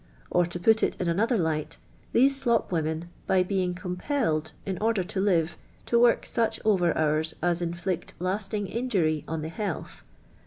[0.31, 0.47] Or.
[0.47, 1.77] to put it in another light,
[2.11, 6.83] these slop women, by being com jielled, i!i order to live, to work such ov«T
[6.95, 10.01] hours as intiict lasting injury «»n the hialth.